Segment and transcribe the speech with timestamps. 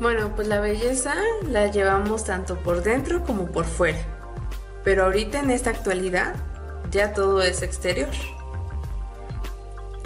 [0.00, 3.98] Bueno, pues la belleza la llevamos tanto por dentro como por fuera.
[4.82, 6.36] Pero ahorita en esta actualidad
[6.90, 8.08] ya todo es exterior.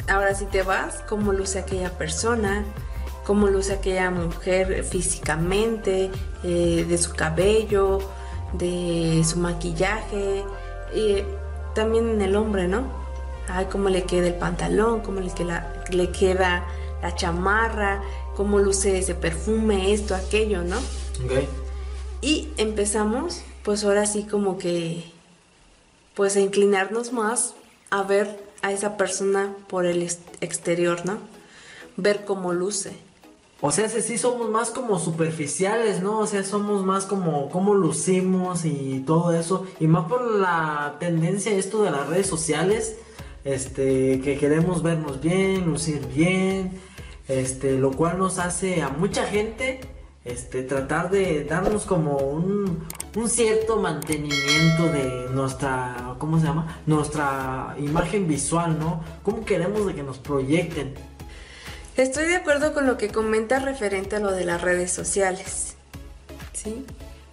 [0.08, 2.64] Ahora si te vas, cómo luce aquella persona,
[3.24, 6.10] cómo luce aquella mujer físicamente,
[6.42, 8.00] eh, de su cabello,
[8.52, 10.44] de su maquillaje,
[10.92, 11.22] y
[11.72, 12.82] también en el hombre, ¿no?
[13.48, 16.64] Ay, cómo le queda el pantalón, cómo le queda, le queda
[17.00, 18.02] la chamarra,
[18.36, 20.78] cómo luce ese perfume, esto, aquello, ¿no?
[20.78, 21.44] Ok.
[22.20, 25.04] Y empezamos, pues ahora sí como que,
[26.14, 27.54] pues a inclinarnos más
[27.90, 30.02] a ver a esa persona por el
[30.40, 31.18] exterior, ¿no?
[31.96, 32.92] Ver cómo luce.
[33.60, 36.18] O sea, sí somos más como superficiales, ¿no?
[36.18, 39.66] O sea, somos más como cómo lucimos y todo eso.
[39.80, 42.96] Y más por la tendencia esto de las redes sociales,
[43.44, 46.72] este, que queremos vernos bien, lucir bien,
[47.28, 49.80] este, lo cual nos hace a mucha gente
[50.24, 52.86] este, tratar de darnos como un,
[53.28, 56.80] cierto mantenimiento de nuestra, ¿cómo se llama?
[56.86, 59.04] Nuestra imagen visual, ¿no?
[59.22, 60.94] ¿Cómo queremos de que nos proyecten?
[61.96, 65.76] Estoy de acuerdo con lo que comenta referente a lo de las redes sociales.
[66.52, 66.84] ¿Sí?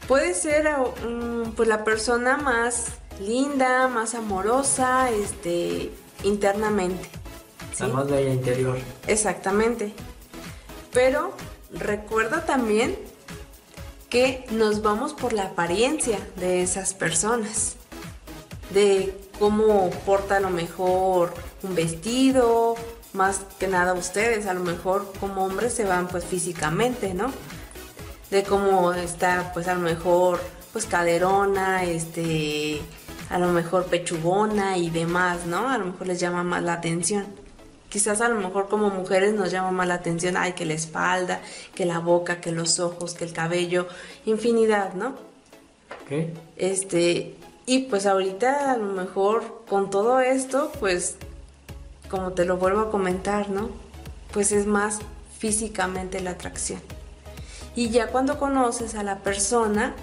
[0.07, 0.69] Puede ser
[1.05, 2.87] um, pues la persona más
[3.19, 5.91] linda, más amorosa, este,
[6.23, 7.20] internamente.
[7.79, 8.77] La más bella interior.
[9.07, 9.93] Exactamente.
[10.91, 11.33] Pero
[11.73, 12.97] recuerda también
[14.09, 17.75] que nos vamos por la apariencia de esas personas.
[18.73, 21.33] De cómo porta a lo mejor
[21.63, 22.75] un vestido,
[23.13, 27.31] más que nada ustedes, a lo mejor como hombres se van pues físicamente, ¿no?
[28.29, 30.39] De cómo está pues a lo mejor
[30.71, 32.81] pues caderona, este,
[33.29, 35.69] a lo mejor pechugona y demás, ¿no?
[35.69, 37.25] A lo mejor les llama más la atención.
[37.91, 41.41] Quizás a lo mejor como mujeres nos llama más la atención, ay, que la espalda,
[41.75, 43.89] que la boca, que los ojos, que el cabello,
[44.25, 45.15] infinidad, ¿no?
[46.07, 46.33] ¿Qué?
[46.55, 51.17] Este, y pues ahorita a lo mejor con todo esto, pues
[52.09, 53.69] como te lo vuelvo a comentar, ¿no?
[54.31, 54.99] Pues es más
[55.37, 56.79] físicamente la atracción.
[57.75, 59.95] Y ya cuando conoces a la persona,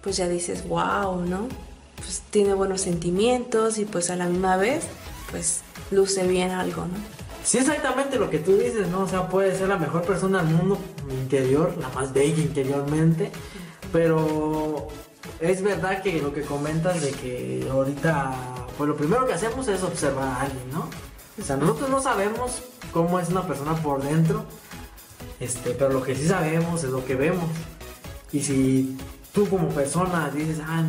[0.00, 1.46] pues ya dices, wow, ¿no?
[1.94, 4.82] Pues tiene buenos sentimientos y pues a la misma vez,
[5.30, 5.60] pues
[5.92, 7.19] luce bien algo, ¿no?
[7.44, 9.02] Sí, exactamente lo que tú dices, ¿no?
[9.02, 10.78] O sea, puede ser la mejor persona del mundo
[11.10, 13.30] interior, la más bella interiormente,
[13.92, 14.88] pero
[15.40, 18.34] es verdad que lo que comentas de que ahorita,
[18.76, 20.88] pues lo primero que hacemos es observar a alguien, ¿no?
[21.40, 22.62] O sea, nosotros no sabemos
[22.92, 24.44] cómo es una persona por dentro,
[25.40, 27.48] este, pero lo que sí sabemos es lo que vemos.
[28.32, 28.98] Y si
[29.32, 30.84] tú como persona dices, ah,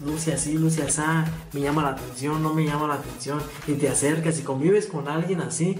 [0.00, 1.02] luce así, luce así,
[1.52, 5.08] me llama la atención, no me llama la atención, y te acercas y convives con
[5.08, 5.78] alguien así,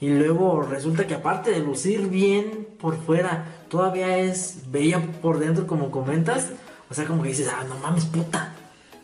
[0.00, 5.66] y luego resulta que aparte de lucir bien por fuera, todavía es bella por dentro,
[5.66, 6.50] como comentas,
[6.90, 8.54] o sea, como que dices, ah, no mames, puta,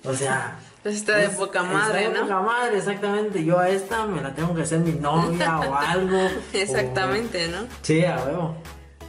[0.04, 0.58] o sea.
[0.84, 3.44] Está de poca madre, está de poca madre, exactamente.
[3.44, 6.28] Yo a esta me la tengo que hacer mi novia o algo.
[6.52, 7.68] Exactamente, ¿no?
[7.82, 8.56] Sí, a huevo.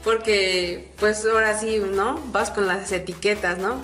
[0.04, 2.20] Porque, pues ahora sí, ¿no?
[2.32, 3.78] Vas con las etiquetas, ¿no?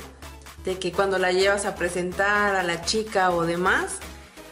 [0.66, 3.98] De que cuando la llevas a presentar a la chica o demás,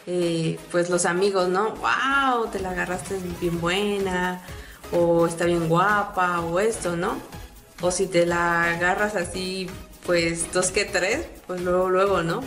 [0.06, 1.74] eh, pues los amigos, ¿no?
[1.76, 2.48] ¡Wow!
[2.50, 4.40] Te la agarraste bien buena,
[4.92, 7.18] o está bien guapa, o esto, ¿no?
[7.80, 9.68] O si te la agarras así,
[10.06, 12.40] pues dos que tres, pues luego, luego, ¿no?